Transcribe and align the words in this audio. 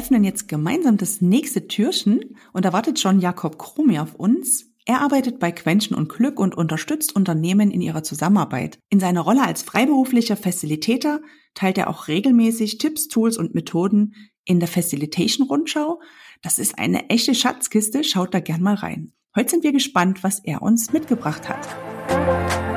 Öffnen 0.00 0.24
jetzt 0.24 0.48
gemeinsam 0.48 0.96
das 0.96 1.20
nächste 1.20 1.68
Türchen 1.68 2.34
und 2.54 2.64
da 2.64 2.72
wartet 2.72 2.98
schon 2.98 3.20
Jakob 3.20 3.58
Kromi 3.58 3.98
auf 3.98 4.14
uns. 4.14 4.72
Er 4.86 5.02
arbeitet 5.02 5.38
bei 5.38 5.52
Quenchen 5.52 5.94
und 5.94 6.08
Glück 6.08 6.40
und 6.40 6.54
unterstützt 6.54 7.14
Unternehmen 7.14 7.70
in 7.70 7.82
ihrer 7.82 8.02
Zusammenarbeit. 8.02 8.78
In 8.88 8.98
seiner 8.98 9.20
Rolle 9.20 9.44
als 9.46 9.62
freiberuflicher 9.62 10.38
Facilitator 10.38 11.20
teilt 11.52 11.76
er 11.76 11.90
auch 11.90 12.08
regelmäßig 12.08 12.78
Tipps, 12.78 13.08
Tools 13.08 13.36
und 13.36 13.54
Methoden 13.54 14.14
in 14.46 14.58
der 14.58 14.68
Facilitation 14.68 15.46
Rundschau. 15.46 16.00
Das 16.40 16.58
ist 16.58 16.78
eine 16.78 17.10
echte 17.10 17.34
Schatzkiste, 17.34 18.02
schaut 18.02 18.32
da 18.32 18.40
gern 18.40 18.62
mal 18.62 18.76
rein. 18.76 19.12
Heute 19.36 19.50
sind 19.50 19.64
wir 19.64 19.72
gespannt, 19.72 20.24
was 20.24 20.42
er 20.42 20.62
uns 20.62 20.94
mitgebracht 20.94 21.46
hat. 21.46 22.69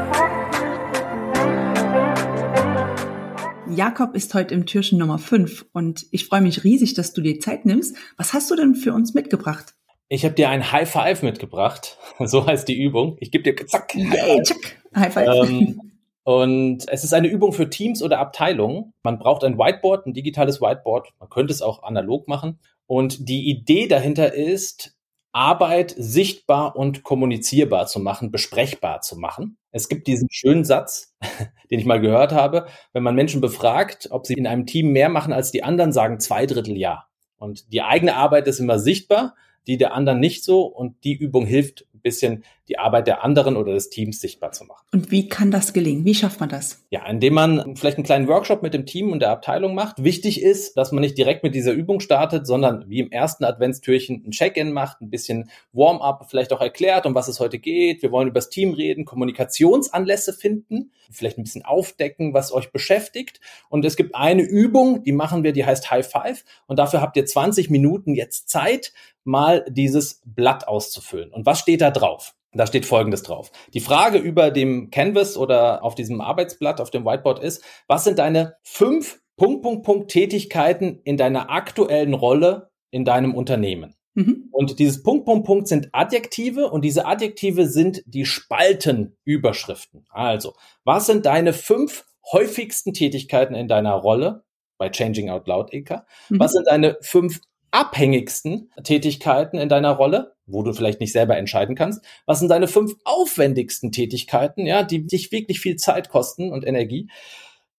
Jakob 3.75 4.15
ist 4.15 4.33
heute 4.33 4.53
im 4.53 4.65
Türchen 4.65 4.99
Nummer 4.99 5.17
5 5.17 5.65
und 5.73 6.05
ich 6.11 6.27
freue 6.27 6.41
mich 6.41 6.63
riesig, 6.63 6.93
dass 6.93 7.13
du 7.13 7.21
dir 7.21 7.39
Zeit 7.39 7.65
nimmst. 7.65 7.95
Was 8.17 8.33
hast 8.33 8.51
du 8.51 8.55
denn 8.55 8.75
für 8.75 8.93
uns 8.93 9.13
mitgebracht? 9.13 9.73
Ich 10.09 10.25
habe 10.25 10.35
dir 10.35 10.49
ein 10.49 10.71
High 10.71 10.89
Five 10.89 11.23
mitgebracht. 11.23 11.97
So 12.19 12.45
heißt 12.45 12.67
die 12.67 12.79
Übung. 12.79 13.17
Ich 13.19 13.31
gebe 13.31 13.43
dir 13.43 13.65
zack. 13.65 13.95
Yay, 13.95 14.43
zack. 14.43 14.81
High 14.95 15.13
Five. 15.13 15.49
Ähm, 15.49 15.81
und 16.23 16.85
es 16.87 17.03
ist 17.03 17.13
eine 17.13 17.27
Übung 17.27 17.51
für 17.51 17.69
Teams 17.69 18.03
oder 18.03 18.19
Abteilungen. 18.19 18.93
Man 19.01 19.17
braucht 19.17 19.43
ein 19.43 19.57
Whiteboard, 19.57 20.05
ein 20.05 20.13
digitales 20.13 20.61
Whiteboard. 20.61 21.09
Man 21.19 21.29
könnte 21.29 21.51
es 21.51 21.61
auch 21.61 21.83
analog 21.83 22.27
machen. 22.27 22.59
Und 22.85 23.27
die 23.27 23.49
Idee 23.49 23.87
dahinter 23.87 24.33
ist, 24.33 24.95
Arbeit 25.31 25.95
sichtbar 25.97 26.75
und 26.75 27.03
kommunizierbar 27.03 27.87
zu 27.87 27.99
machen, 27.99 28.31
besprechbar 28.31 29.01
zu 29.01 29.17
machen. 29.17 29.57
Es 29.73 29.89
gibt 29.89 30.07
diesen 30.07 30.29
schönen 30.31 30.63
Satz, 30.63 31.13
den 31.71 31.79
ich 31.79 31.85
mal 31.85 31.99
gehört 31.99 32.31
habe, 32.31 32.67
wenn 32.93 33.03
man 33.03 33.15
Menschen 33.15 33.41
befragt, 33.41 34.07
ob 34.11 34.25
sie 34.25 34.35
in 34.35 34.47
einem 34.47 34.65
Team 34.65 34.91
mehr 34.91 35.09
machen 35.09 35.33
als 35.33 35.51
die 35.51 35.63
anderen, 35.63 35.91
sagen 35.91 36.19
zwei 36.19 36.45
Drittel 36.45 36.77
ja. 36.77 37.07
Und 37.37 37.73
die 37.73 37.81
eigene 37.81 38.15
Arbeit 38.15 38.47
ist 38.47 38.59
immer 38.59 38.79
sichtbar, 38.79 39.35
die 39.67 39.77
der 39.77 39.93
anderen 39.93 40.19
nicht 40.19 40.43
so. 40.43 40.63
Und 40.63 41.03
die 41.03 41.13
Übung 41.13 41.45
hilft 41.45 41.85
ein 41.93 42.01
bisschen, 42.01 42.43
die 42.69 42.79
Arbeit 42.79 43.07
der 43.07 43.23
anderen 43.23 43.57
oder 43.57 43.73
des 43.73 43.89
Teams 43.89 44.21
sichtbar 44.21 44.51
zu 44.51 44.63
machen. 44.65 44.85
Und 44.93 45.11
wie 45.11 45.27
kann 45.27 45.51
das 45.51 45.73
gelingen? 45.73 46.05
Wie 46.05 46.15
schafft 46.15 46.39
man 46.39 46.49
das? 46.49 46.85
Ja, 46.89 47.05
indem 47.07 47.33
man 47.33 47.75
vielleicht 47.75 47.97
einen 47.97 48.05
kleinen 48.05 48.27
Workshop 48.27 48.63
mit 48.63 48.73
dem 48.73 48.85
Team 48.85 49.11
und 49.11 49.19
der 49.19 49.31
Abteilung 49.31 49.75
macht. 49.75 50.03
Wichtig 50.03 50.41
ist, 50.41 50.77
dass 50.77 50.91
man 50.91 51.01
nicht 51.01 51.17
direkt 51.17 51.43
mit 51.43 51.55
dieser 51.55 51.73
Übung 51.73 51.99
startet, 51.99 52.47
sondern 52.47 52.89
wie 52.89 52.99
im 52.99 53.11
ersten 53.11 53.43
Adventstürchen 53.43 54.23
ein 54.25 54.31
Check-in 54.31 54.71
macht, 54.71 55.01
ein 55.01 55.09
bisschen 55.09 55.49
Warm-up, 55.73 56.27
vielleicht 56.29 56.53
auch 56.53 56.61
erklärt, 56.61 57.05
um 57.05 57.15
was 57.15 57.27
es 57.27 57.39
heute 57.39 57.59
geht. 57.59 58.01
Wir 58.01 58.11
wollen 58.11 58.29
über 58.29 58.39
das 58.39 58.49
Team 58.49 58.73
reden, 58.73 59.03
Kommunikationsanlässe 59.03 60.33
finden, 60.33 60.91
vielleicht 61.11 61.37
ein 61.37 61.43
bisschen 61.43 61.65
aufdecken, 61.65 62.33
was 62.33 62.53
euch 62.53 62.71
beschäftigt. 62.71 63.41
Und 63.69 63.83
es 63.83 63.97
gibt 63.97 64.15
eine 64.15 64.43
Übung, 64.43 65.03
die 65.03 65.11
machen 65.11 65.43
wir, 65.43 65.51
die 65.51 65.65
heißt 65.65 65.91
High 65.91 66.07
Five. 66.07 66.45
Und 66.65 66.79
dafür 66.79 67.01
habt 67.01 67.17
ihr 67.17 67.25
20 67.25 67.69
Minuten 67.69 68.15
jetzt 68.15 68.49
Zeit, 68.49 68.93
mal 69.23 69.65
dieses 69.69 70.21
Blatt 70.25 70.67
auszufüllen. 70.67 71.31
Und 71.31 71.45
was 71.45 71.59
steht 71.59 71.81
da 71.81 71.91
drauf? 71.91 72.35
Da 72.53 72.67
steht 72.67 72.85
Folgendes 72.85 73.23
drauf. 73.23 73.51
Die 73.73 73.79
Frage 73.79 74.19
über 74.19 74.51
dem 74.51 74.91
Canvas 74.91 75.37
oder 75.37 75.83
auf 75.83 75.95
diesem 75.95 76.21
Arbeitsblatt, 76.21 76.79
auf 76.79 76.91
dem 76.91 77.05
Whiteboard 77.05 77.39
ist, 77.39 77.63
was 77.87 78.03
sind 78.03 78.19
deine 78.19 78.57
fünf 78.61 79.21
Punkt, 79.37 79.63
Punkt, 79.63 79.83
Punkt 79.83 80.11
Tätigkeiten 80.11 80.99
in 81.03 81.17
deiner 81.17 81.49
aktuellen 81.49 82.13
Rolle 82.13 82.69
in 82.91 83.05
deinem 83.05 83.33
Unternehmen? 83.33 83.95
Mhm. 84.13 84.49
Und 84.51 84.77
dieses 84.77 85.01
Punkt, 85.01 85.25
Punkt, 85.25 85.45
Punkt 85.45 85.67
sind 85.67 85.89
Adjektive 85.91 86.69
und 86.69 86.85
diese 86.85 87.05
Adjektive 87.05 87.65
sind 87.65 88.03
die 88.05 88.25
Spaltenüberschriften. 88.25 90.05
Also, 90.09 90.53
was 90.83 91.07
sind 91.07 91.25
deine 91.25 91.53
fünf 91.53 92.05
häufigsten 92.31 92.93
Tätigkeiten 92.93 93.55
in 93.55 93.67
deiner 93.67 93.93
Rolle 93.93 94.43
bei 94.77 94.89
Changing 94.89 95.31
Out 95.31 95.47
Loud, 95.47 95.73
Eka? 95.73 96.05
Mhm. 96.29 96.39
Was 96.39 96.51
sind 96.51 96.67
deine 96.67 96.97
fünf 97.01 97.41
abhängigsten 97.73 98.69
Tätigkeiten 98.83 99.57
in 99.57 99.67
deiner 99.67 99.91
Rolle, 99.91 100.35
wo 100.45 100.61
du 100.61 100.73
vielleicht 100.73 100.99
nicht 100.99 101.11
selber 101.11 101.37
entscheiden 101.37 101.75
kannst? 101.75 102.03
Was 102.25 102.39
sind 102.39 102.49
deine 102.49 102.67
fünf 102.67 102.93
aufwendigsten 103.03 103.91
Tätigkeiten, 103.91 104.65
ja, 104.65 104.83
die 104.83 105.05
dich 105.05 105.31
wirklich 105.31 105.59
viel 105.59 105.75
Zeit 105.75 106.09
kosten 106.09 106.51
und 106.51 106.65
Energie? 106.65 107.09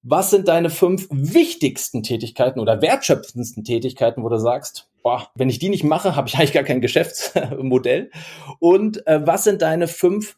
Was 0.02 0.30
sind 0.30 0.48
deine 0.48 0.68
fünf 0.68 1.06
wichtigsten 1.10 2.02
Tätigkeiten 2.02 2.60
oder 2.60 2.82
wertschöpfendsten 2.82 3.64
Tätigkeiten, 3.64 4.22
wo 4.22 4.28
du 4.28 4.38
sagst, 4.38 4.90
boah, 5.02 5.30
wenn 5.34 5.48
ich 5.48 5.60
die 5.60 5.68
nicht 5.68 5.84
mache, 5.84 6.16
habe 6.16 6.28
ich 6.28 6.34
eigentlich 6.38 6.52
gar 6.52 6.64
kein 6.64 6.80
Geschäftsmodell? 6.80 8.10
Und 8.58 9.06
äh, 9.06 9.24
was 9.24 9.44
sind 9.44 9.62
deine 9.62 9.88
fünf 9.88 10.36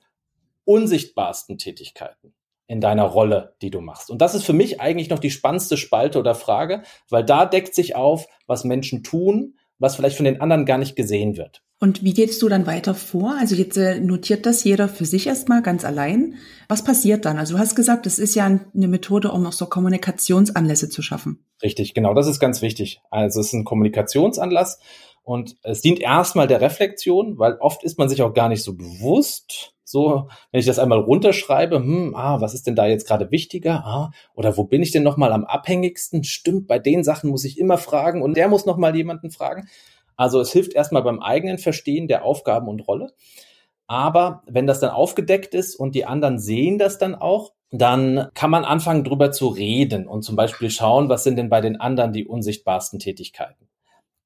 unsichtbarsten 0.64 1.58
Tätigkeiten? 1.58 2.35
In 2.66 2.81
deiner 2.81 3.04
Rolle, 3.04 3.54
die 3.62 3.71
du 3.71 3.81
machst. 3.81 4.10
Und 4.10 4.21
das 4.21 4.34
ist 4.34 4.44
für 4.44 4.53
mich 4.53 4.81
eigentlich 4.81 5.10
noch 5.10 5.19
die 5.19 5.31
spannendste 5.31 5.77
Spalte 5.77 6.19
oder 6.19 6.34
Frage, 6.34 6.82
weil 7.09 7.25
da 7.25 7.47
deckt 7.47 7.75
sich 7.75 7.94
auf, 7.94 8.27
was 8.47 8.65
Menschen 8.65 9.03
tun, 9.03 9.54
was 9.78 9.97
vielleicht 9.97 10.16
von 10.16 10.25
den 10.25 10.41
anderen 10.41 10.66
gar 10.66 10.78
nicht 10.78 10.97
gesehen 10.97 11.37
wird. 11.37 11.62
Und 11.78 12.03
wie 12.03 12.15
gehst 12.15 12.41
du 12.41 12.49
dann 12.49 12.66
weiter 12.66 12.94
vor? 12.94 13.37
Also 13.38 13.54
jetzt 13.54 13.77
äh, 13.77 14.00
notiert 14.00 14.47
das 14.47 14.65
jeder 14.65 14.88
für 14.88 15.04
sich 15.04 15.27
erstmal 15.27 15.60
ganz 15.60 15.84
allein. 15.84 16.37
Was 16.69 16.82
passiert 16.82 17.27
dann? 17.27 17.38
Also 17.38 17.54
du 17.54 17.60
hast 17.60 17.77
gesagt, 17.77 18.06
das 18.06 18.19
ist 18.19 18.34
ja 18.34 18.47
eine 18.47 18.88
Methode, 18.88 19.31
um 19.31 19.44
auch 19.44 19.53
so 19.53 19.66
Kommunikationsanlässe 19.66 20.88
zu 20.88 21.03
schaffen. 21.03 21.44
Richtig, 21.62 21.93
genau, 21.93 22.15
das 22.15 22.28
ist 22.28 22.41
ganz 22.41 22.62
wichtig. 22.62 23.03
Also 23.10 23.41
es 23.41 23.48
ist 23.48 23.53
ein 23.53 23.65
Kommunikationsanlass 23.65 24.78
und 25.22 25.56
es 25.62 25.83
dient 25.83 26.00
erstmal 26.00 26.47
der 26.47 26.62
Reflexion, 26.62 27.38
weil 27.38 27.56
oft 27.60 27.84
ist 27.84 27.98
man 27.98 28.09
sich 28.09 28.22
auch 28.22 28.33
gar 28.33 28.48
nicht 28.48 28.62
so 28.62 28.75
bewusst, 28.75 29.75
so, 29.88 30.28
wenn 30.50 30.58
ich 30.58 30.66
das 30.66 30.80
einmal 30.80 30.98
runterschreibe, 30.98 31.76
hm, 31.76 32.14
ah, 32.16 32.41
was 32.41 32.54
ist 32.54 32.66
denn 32.66 32.74
da 32.74 32.86
jetzt 32.86 33.06
gerade 33.06 33.30
wichtiger? 33.30 33.84
Ah, 33.86 34.10
oder 34.34 34.56
wo 34.56 34.64
bin 34.64 34.82
ich 34.82 34.91
denn 34.91 35.04
nochmal 35.04 35.32
am 35.32 35.44
abhängigsten? 35.44 36.24
Stimmt, 36.24 36.66
bei 36.66 36.80
den 36.80 37.04
Sachen 37.04 37.30
muss 37.30 37.44
ich 37.44 37.56
immer 37.56 37.78
fragen 37.78 38.20
und 38.20 38.36
der 38.36 38.48
muss 38.48 38.66
nochmal 38.66 38.97
jemanden 38.97 39.30
fragen. 39.30 39.69
Also 40.16 40.41
es 40.41 40.50
hilft 40.50 40.74
erstmal 40.74 41.04
beim 41.04 41.20
eigenen 41.20 41.58
Verstehen 41.58 42.08
der 42.08 42.24
Aufgaben 42.24 42.66
und 42.66 42.80
Rolle. 42.80 43.12
Aber 43.86 44.42
wenn 44.47 44.66
das 44.66 44.80
dann 44.80 44.91
aufgedeckt 44.91 45.54
ist 45.54 45.76
und 45.76 45.94
die 45.94 46.04
anderen 46.04 46.41
sehen 46.41 46.78
das 46.78 46.98
dann 46.98 47.14
auch, 47.14 47.53
dann 47.70 48.28
kann 48.34 48.50
man 48.50 48.64
anfangen, 48.64 49.04
drüber 49.04 49.30
zu 49.30 49.47
reden 49.47 50.08
und 50.08 50.22
zum 50.22 50.34
Beispiel 50.34 50.70
schauen, 50.70 51.08
was 51.08 51.22
sind 51.22 51.36
denn 51.36 51.48
bei 51.48 51.60
den 51.60 51.80
anderen 51.80 52.12
die 52.12 52.26
unsichtbarsten 52.26 52.98
Tätigkeiten. 52.98 53.68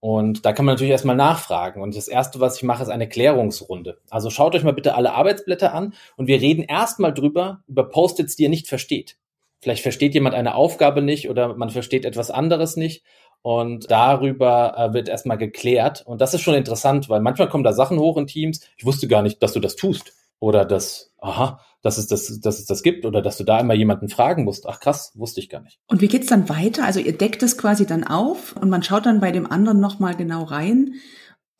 Und 0.00 0.47
da 0.47 0.53
kann 0.53 0.65
man 0.65 0.75
natürlich 0.75 0.93
erstmal 0.93 1.16
nachfragen. 1.16 1.83
Und 1.83 1.94
das 1.94 2.09
Erste, 2.09 2.41
was 2.41 2.56
ich 2.56 2.62
mache, 2.62 2.83
ist 2.83 2.88
eine 2.88 3.09
Klärungsrunde. 3.09 3.99
Also 4.09 4.31
schaut 4.31 4.55
euch 4.55 4.65
mal 4.65 4.72
bitte 4.72 4.94
alle 4.94 5.12
Arbeitsblätter 5.12 5.75
an 5.75 5.94
und 6.16 6.27
wir 6.27 6.41
reden 6.41 6.62
erstmal 6.62 7.12
drüber, 7.12 7.62
über 7.69 7.88
Post-its, 7.88 8.34
die 8.34 8.44
ihr 8.44 8.49
nicht 8.49 8.66
versteht. 8.66 9.19
Vielleicht 9.60 9.83
versteht 9.83 10.15
jemand 10.15 10.34
eine 10.34 10.55
Aufgabe 10.55 11.03
nicht 11.03 11.28
oder 11.28 11.55
man 11.55 11.69
versteht 11.69 12.06
etwas 12.06 12.31
anderes 12.31 12.77
nicht. 12.77 13.05
Und 13.43 13.91
darüber 13.91 14.75
äh, 14.77 14.94
wird 14.94 15.09
erstmal 15.09 15.39
geklärt. 15.39 16.03
Und 16.06 16.21
das 16.21 16.34
ist 16.34 16.43
schon 16.43 16.55
interessant, 16.55 17.09
weil 17.09 17.21
manchmal 17.21 17.49
kommen 17.49 17.65
da 17.65 17.72
Sachen 17.72 17.99
hoch 17.99 18.16
in 18.16 18.27
Teams. 18.27 18.60
Ich 18.77 18.84
wusste 18.84 19.09
gar 19.09 19.22
nicht, 19.22 19.43
dass 19.43 19.53
du 19.53 19.60
das 19.60 19.77
tust. 19.77 20.12
Oder 20.41 20.65
dass, 20.65 21.12
aha, 21.19 21.60
dass 21.82 21.98
es 21.98 22.06
das, 22.06 22.41
dass 22.41 22.58
es 22.58 22.66
das 22.66 22.82
gibt 22.82 23.06
oder 23.06 23.22
dass 23.22 23.38
du 23.38 23.44
da 23.44 23.58
immer 23.58 23.74
jemanden 23.74 24.08
fragen 24.08 24.44
musst. 24.44 24.66
Ach 24.66 24.80
krass, 24.80 25.12
wusste 25.14 25.41
ich 25.41 25.48
gar 25.48 25.60
nicht. 25.60 25.78
Und 25.86 26.00
wie 26.00 26.08
geht's 26.08 26.26
dann 26.26 26.48
weiter? 26.48 26.84
Also 26.84 27.00
ihr 27.00 27.16
deckt 27.16 27.42
es 27.42 27.56
quasi 27.56 27.86
dann 27.86 28.04
auf 28.04 28.56
und 28.56 28.68
man 28.68 28.82
schaut 28.82 29.06
dann 29.06 29.20
bei 29.20 29.32
dem 29.32 29.50
anderen 29.50 29.80
nochmal 29.80 30.16
genau 30.16 30.44
rein. 30.44 30.94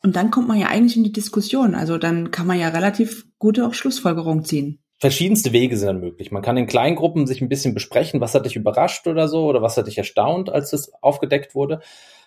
Und 0.03 0.15
dann 0.15 0.31
kommt 0.31 0.47
man 0.47 0.57
ja 0.57 0.67
eigentlich 0.67 0.97
in 0.97 1.03
die 1.03 1.11
Diskussion. 1.11 1.75
Also 1.75 1.97
dann 1.97 2.31
kann 2.31 2.47
man 2.47 2.59
ja 2.59 2.69
relativ 2.69 3.25
gute 3.37 3.65
auch 3.65 3.73
Schlussfolgerungen 3.73 4.45
ziehen. 4.45 4.79
Verschiedenste 5.01 5.51
Wege 5.51 5.77
sind 5.77 5.87
dann 5.87 5.99
möglich. 5.99 6.31
Man 6.31 6.43
kann 6.43 6.57
in 6.57 6.67
kleinen 6.67 6.95
Gruppen 6.95 7.25
sich 7.25 7.41
ein 7.41 7.49
bisschen 7.49 7.73
besprechen, 7.73 8.21
was 8.21 8.35
hat 8.35 8.45
dich 8.45 8.55
überrascht 8.55 9.07
oder 9.07 9.27
so 9.27 9.47
oder 9.47 9.63
was 9.63 9.75
hat 9.75 9.87
dich 9.87 9.97
erstaunt, 9.97 10.51
als 10.51 10.73
es 10.73 10.93
aufgedeckt 11.01 11.55
wurde. 11.55 11.79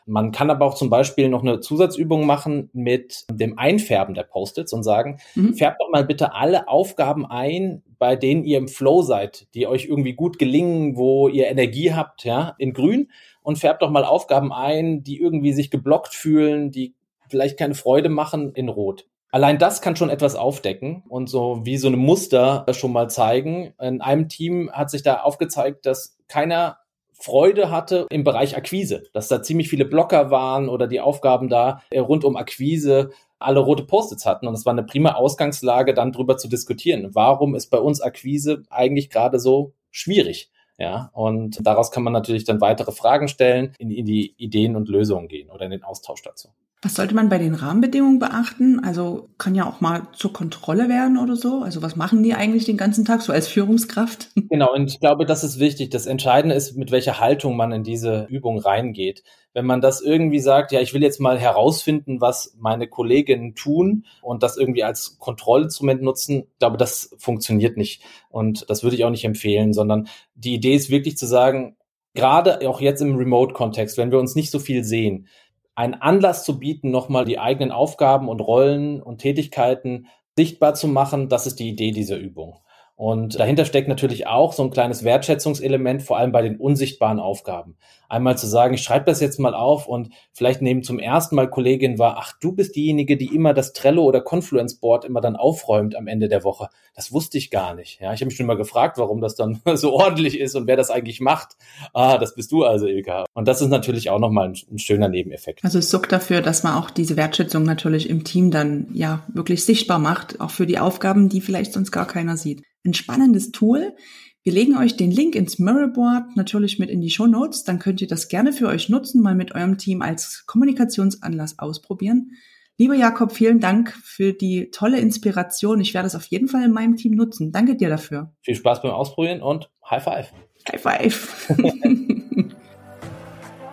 Man 0.07 0.33
kann 0.33 0.51
aber 0.51 0.67
auch 0.67 0.75
zum 0.75 0.91
Beispiel 0.91 1.29
noch 1.29 1.43
eine 1.43 1.61
Zusatzübung 1.61 2.27
machen 2.27 2.71
mit 2.73 3.27
dem 3.31 3.61
Einfärben 3.61 4.17
der 4.17 4.25
Post-its 4.25 4.73
und 4.73 4.83
sagen, 4.83 5.21
mhm. 5.37 5.55
färbt 5.55 5.81
doch 5.81 5.89
mal 5.89 6.05
bitte 6.05 6.35
alle 6.35 6.67
Aufgaben 6.67 7.25
ein, 7.25 7.85
bei 8.01 8.17
denen 8.17 8.43
ihr 8.43 8.59
im 8.59 8.67
Flow 8.67 9.03
seid, 9.03 9.47
die 9.55 9.69
euch 9.69 9.85
irgendwie 9.85 10.15
gut 10.15 10.41
gelingen, 10.41 10.97
wo 10.97 11.29
ihr 11.29 11.47
Energie 11.47 11.93
habt, 11.93 12.25
ja, 12.25 12.57
in 12.59 12.73
grün 12.73 13.09
und 13.45 13.57
färbt 13.57 13.83
doch 13.83 13.91
mal 13.91 14.05
Aufgaben 14.05 14.53
ein, 14.53 15.05
die 15.05 15.21
irgendwie 15.21 15.53
sich 15.53 15.71
geblockt 15.71 16.13
fühlen, 16.13 16.73
die 16.73 16.97
vielleicht 17.29 17.57
keine 17.57 17.77
Freude 17.77 18.09
machen 18.09 18.51
in 18.55 18.69
rot. 18.69 19.07
Allein 19.35 19.59
das 19.59 19.83
kann 19.83 19.97
schon 19.97 20.11
etwas 20.11 20.37
aufdecken 20.37 21.03
und 21.09 21.29
so 21.29 21.63
wie 21.65 21.77
so 21.77 21.89
eine 21.89 21.97
Muster 21.97 22.65
schon 22.71 22.93
mal 22.93 23.11
zeigen. 23.11 23.75
In 23.81 24.01
einem 24.01 24.29
Team 24.29 24.71
hat 24.73 24.91
sich 24.91 25.03
da 25.03 25.23
aufgezeigt, 25.23 25.87
dass 25.87 26.17
keiner 26.29 26.79
Freude 27.15 27.69
hatte 27.69 28.07
im 28.11 28.23
Bereich 28.23 28.57
Akquise, 28.57 29.03
dass 29.13 29.27
da 29.27 29.43
ziemlich 29.43 29.69
viele 29.69 29.87
Blocker 29.87 30.31
waren 30.31 30.69
oder 30.69 30.87
die 30.87 31.01
Aufgaben 31.01 31.49
da 31.49 31.83
äh, 31.91 31.99
rund 31.99 32.25
um 32.25 32.37
Akquise 32.37 33.11
alle 33.41 33.59
rote 33.59 33.83
Post-its 33.83 34.25
hatten. 34.25 34.47
Und 34.47 34.55
es 34.55 34.67
war 34.67 34.73
eine 34.73 34.85
prima 34.85 35.15
Ausgangslage, 35.15 35.95
dann 35.95 36.13
drüber 36.13 36.37
zu 36.37 36.47
diskutieren. 36.47 37.13
Warum 37.13 37.57
ist 37.57 37.71
bei 37.71 37.79
uns 37.79 38.01
Akquise 38.01 38.63
eigentlich 38.71 39.11
gerade 39.11 39.41
so 39.41 39.73
schwierig? 39.91 40.53
Ja, 40.79 41.11
und 41.13 41.59
daraus 41.67 41.91
kann 41.91 42.05
man 42.05 42.13
natürlich 42.13 42.45
dann 42.45 42.61
weitere 42.61 42.93
Fragen 42.93 43.27
stellen, 43.27 43.75
in, 43.79 43.91
in 43.91 44.07
die 44.07 44.37
Ideen 44.37 44.77
und 44.77 44.89
Lösungen 44.89 45.27
gehen 45.27 45.51
oder 45.51 45.65
in 45.65 45.73
den 45.73 45.83
Austausch 45.83 46.23
dazu. 46.23 46.51
Was 46.85 46.97
sollte 46.97 47.15
man 47.15 47.31
bei 47.31 47.39
den 47.39 47.55
Rahmenbedingungen 47.55 48.19
beachten? 48.19 48.79
Also 48.85 49.31
kann 49.39 49.55
ja 49.55 49.67
auch 49.67 49.81
mal 49.81 50.03
zur 50.13 50.35
Kontrolle 50.35 50.91
werden 50.91 51.17
oder 51.17 51.35
so. 51.35 51.63
Also 51.63 51.81
was 51.81 51.97
machen 51.97 52.23
die 52.23 52.35
eigentlich 52.35 52.67
den 52.67 52.77
ganzen 52.77 53.07
Tag 53.07 53.23
so 53.23 53.33
als 53.33 53.49
Führungskraft? 53.49 54.29
Genau, 54.51 54.73
und 54.73 54.87
ich 54.87 55.01
glaube, 55.01 55.25
das 55.25 55.43
ist 55.43 55.59
wichtig. 55.59 55.91
Das 55.91 56.07
Entscheidende 56.07 56.55
ist, 56.55 56.77
mit 56.77 56.93
welcher 56.93 57.19
Haltung 57.19 57.57
man 57.57 57.73
in 57.73 57.83
diese 57.83 58.27
Übung 58.29 58.59
reingeht. 58.59 59.25
Wenn 59.53 59.65
man 59.65 59.81
das 59.81 60.01
irgendwie 60.01 60.39
sagt, 60.39 60.71
ja, 60.71 60.81
ich 60.81 60.95
will 60.95 61.03
jetzt 61.03 61.19
mal 61.19 61.39
herausfinden, 61.39 62.21
was 62.21 62.55
meine 62.61 62.87
Kolleginnen 62.87 63.57
tun 63.57 64.05
und 64.23 64.45
das 64.45 64.57
irgendwie 64.57 64.85
als 64.85 65.19
Kontrollinstrument 65.19 66.03
nutzen, 66.03 66.45
glaube, 66.61 66.77
das 66.77 67.17
funktioniert 67.19 67.77
nicht. 67.77 68.03
Und 68.29 68.69
das 68.69 68.85
würde 68.85 68.95
ich 68.95 69.05
auch 69.05 69.11
nicht 69.11 69.25
empfehlen, 69.25 69.73
sondern 69.73 70.07
die 70.35 70.55
Idee 70.55 70.75
ist 70.75 70.91
wirklich 70.91 71.17
zu 71.17 71.27
sagen, 71.27 71.77
gerade 72.15 72.69
auch 72.69 72.81
jetzt 72.81 73.01
im 73.01 73.17
Remote-Kontext, 73.17 73.99
wenn 73.99 74.11
wir 74.13 74.19
uns 74.19 74.37
nicht 74.37 74.51
so 74.51 74.59
viel 74.59 74.85
sehen, 74.85 75.27
einen 75.75 75.95
Anlass 75.95 76.45
zu 76.45 76.59
bieten, 76.59 76.91
nochmal 76.91 77.25
die 77.25 77.39
eigenen 77.39 77.73
Aufgaben 77.73 78.29
und 78.29 78.41
Rollen 78.41 79.03
und 79.03 79.19
Tätigkeiten 79.19 80.07
sichtbar 80.37 80.75
zu 80.75 80.89
machen, 80.89 81.29
das 81.29 81.47
ist 81.47 81.59
die 81.59 81.69
Idee 81.69 81.91
dieser 81.93 82.17
Übung. 82.17 82.59
Und 82.97 83.41
dahinter 83.41 83.65
steckt 83.65 83.89
natürlich 83.89 84.29
auch 84.29 84.53
so 84.53 84.63
ein 84.63 84.71
kleines 84.71 85.03
Wertschätzungselement, 85.03 86.03
vor 86.03 86.17
allem 86.17 86.31
bei 86.31 86.43
den 86.43 86.57
unsichtbaren 86.57 87.19
Aufgaben. 87.19 87.77
Einmal 88.09 88.39
zu 88.39 88.47
sagen, 88.47 88.75
ich 88.75 88.83
schreibe 88.83 89.07
das 89.07 89.21
jetzt 89.21 89.41
mal 89.41 89.55
auf 89.55 89.89
und 89.89 90.11
vielleicht 90.33 90.63
nehmen 90.63 90.85
zum 90.85 91.01
ersten 91.01 91.35
Mal 91.35 91.51
Kollegin 91.51 91.99
war, 91.99 92.19
ach, 92.19 92.35
du 92.41 92.53
bist 92.53 92.77
diejenige, 92.77 93.17
die 93.17 93.35
immer 93.35 93.53
das 93.53 93.73
Trello 93.73 94.05
oder 94.05 94.21
Confluence 94.21 94.77
Board 94.77 95.05
immer 95.05 95.21
dann 95.21 95.35
aufräumt 95.35 95.97
am 95.97 96.07
Ende 96.07 96.29
der 96.29 96.45
Woche. 96.45 96.69
Das 96.95 97.11
wusste 97.13 97.37
ich 97.37 97.51
gar 97.51 97.75
nicht. 97.75 98.01
Ja, 98.01 98.13
ich 98.13 98.21
habe 98.21 98.27
mich 98.27 98.37
schon 98.37 98.47
mal 98.47 98.57
gefragt, 98.57 98.97
warum 98.99 99.21
das 99.21 99.35
dann 99.35 99.61
so 99.75 99.93
ordentlich 99.93 100.39
ist 100.39 100.55
und 100.55 100.69
wer 100.69 100.77
das 100.77 100.91
eigentlich 100.91 101.21
macht. 101.21 101.57
Ah, 101.93 102.19
das 102.19 102.37
bist 102.37 102.53
du 102.53 102.63
also, 102.63 102.87
Ilka. 102.87 103.25
Und 103.35 103.49
das 103.49 103.61
ist 103.61 103.71
natürlich 103.71 104.11
auch 104.11 104.21
nochmal 104.21 104.51
ein, 104.51 104.57
ein 104.71 104.79
schöner 104.79 105.09
Nebeneffekt. 105.09 105.65
Also 105.65 105.81
es 105.81 105.91
sorgt 105.91 106.13
dafür, 106.13 106.43
dass 106.43 106.63
man 106.63 106.75
auch 106.75 106.91
diese 106.91 107.17
Wertschätzung 107.17 107.65
natürlich 107.65 108.09
im 108.09 108.23
Team 108.23 108.53
dann 108.53 108.87
ja 108.93 109.25
wirklich 109.33 109.65
sichtbar 109.65 109.99
macht, 109.99 110.41
auch 110.41 110.51
für 110.51 110.67
die 110.67 110.79
Aufgaben, 110.79 111.29
die 111.29 111.41
vielleicht 111.41 111.73
sonst 111.73 111.91
gar 111.91 112.07
keiner 112.07 112.37
sieht 112.37 112.63
ein 112.85 112.95
spannendes 112.95 113.53
Tool. 113.53 113.95
Wir 114.43 114.53
legen 114.53 114.77
euch 114.77 114.97
den 114.97 115.11
Link 115.11 115.35
ins 115.35 115.59
Mirrorboard 115.59 116.37
natürlich 116.37 116.79
mit 116.79 116.91
in 116.91 117.01
die 117.01 117.11
Show 117.11 117.27
Notes. 117.27 117.65
Dann 117.65 117.79
könnt 117.79 118.03
ihr 118.03 118.09
das 118.09 118.29
gerne 118.29 118.53
für 118.53 118.67
euch 118.67 118.89
nutzen, 118.89 119.23
mal 119.23 119.35
mit 119.35 119.55
eurem 119.55 119.79
Team 119.79 120.03
als 120.03 120.45
Kommunikationsanlass 120.47 121.59
ausprobieren. 121.59 122.33
Lieber 122.77 122.95
Jakob, 122.95 123.33
vielen 123.33 123.61
Dank 123.61 123.93
für 123.93 124.33
die 124.33 124.71
tolle 124.71 124.99
Inspiration. 124.99 125.81
Ich 125.81 125.95
werde 125.95 126.09
es 126.09 126.17
auf 126.17 126.27
jeden 126.27 126.49
Fall 126.49 126.65
in 126.65 126.73
meinem 126.73 126.97
Team 126.97 127.15
nutzen. 127.15 127.53
Danke 127.53 127.77
dir 127.77 127.89
dafür. 127.89 128.35
Viel 128.43 128.57
Spaß 128.57 128.83
beim 128.83 128.91
Ausprobieren 128.91 129.41
und 129.41 129.71
High 129.89 130.03
Five. 130.03 130.33
High 130.71 130.81
Five. 130.81 131.49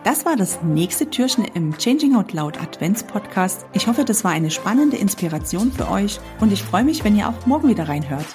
Das 0.04 0.26
war 0.26 0.34
das 0.34 0.60
nächste 0.64 1.08
Türchen 1.08 1.44
im 1.54 1.78
Changing 1.78 2.16
Out 2.16 2.32
Loud 2.32 2.60
Advents 2.60 3.04
Podcast. 3.04 3.66
Ich 3.72 3.86
hoffe, 3.86 4.04
das 4.04 4.24
war 4.24 4.32
eine 4.32 4.50
spannende 4.50 4.96
Inspiration 4.96 5.70
für 5.70 5.88
euch 5.88 6.18
und 6.40 6.52
ich 6.52 6.64
freue 6.64 6.82
mich, 6.82 7.04
wenn 7.04 7.16
ihr 7.16 7.28
auch 7.28 7.46
morgen 7.46 7.68
wieder 7.68 7.88
reinhört. 7.88 8.26